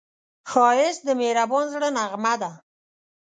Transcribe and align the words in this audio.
ښایست 0.51 1.01
د 1.05 1.09
مهربان 1.21 1.65
زړه 1.73 1.89
نغمه 1.97 2.33
ده 2.41 2.51